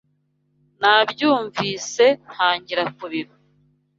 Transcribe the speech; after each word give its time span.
Nabyumvise, 0.79 2.05
ntangira 2.29 2.83
kurira. 2.97 3.33